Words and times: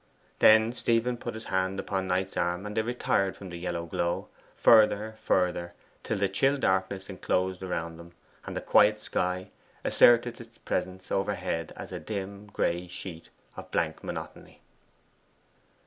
Then 0.39 0.73
Stephen 0.73 1.15
put 1.15 1.35
his 1.35 1.45
hand 1.53 1.79
upon 1.79 2.07
Knight's 2.07 2.35
arm, 2.35 2.65
and 2.65 2.75
they 2.75 2.81
retired 2.81 3.37
from 3.37 3.49
the 3.49 3.59
yellow 3.59 3.85
glow, 3.85 4.29
further, 4.55 5.13
further, 5.19 5.75
till 6.01 6.17
the 6.17 6.27
chill 6.27 6.57
darkness 6.57 7.07
enclosed 7.07 7.59
them 7.59 7.69
round, 7.69 8.15
and 8.47 8.57
the 8.57 8.61
quiet 8.61 8.99
sky 8.99 9.51
asserted 9.83 10.41
its 10.41 10.57
presence 10.57 11.11
overhead 11.11 11.71
as 11.75 11.91
a 11.91 11.99
dim 11.99 12.47
grey 12.47 12.87
sheet 12.87 13.29
of 13.55 13.69
blank 13.69 14.03
monotony. 14.03 14.63